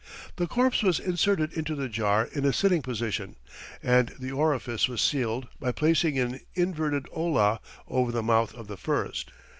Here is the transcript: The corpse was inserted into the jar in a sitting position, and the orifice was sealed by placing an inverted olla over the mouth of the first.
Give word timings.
The 0.37 0.47
corpse 0.47 0.81
was 0.81 0.99
inserted 0.99 1.53
into 1.53 1.75
the 1.75 1.87
jar 1.87 2.25
in 2.33 2.43
a 2.43 2.51
sitting 2.51 2.81
position, 2.81 3.35
and 3.83 4.09
the 4.19 4.31
orifice 4.31 4.87
was 4.87 4.99
sealed 4.99 5.47
by 5.59 5.71
placing 5.73 6.17
an 6.17 6.39
inverted 6.55 7.05
olla 7.11 7.59
over 7.87 8.11
the 8.11 8.23
mouth 8.23 8.55
of 8.55 8.65
the 8.67 8.77
first. 8.77 9.29